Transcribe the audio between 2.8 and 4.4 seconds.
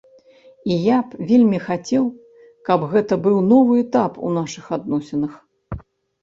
гэта быў новы этап у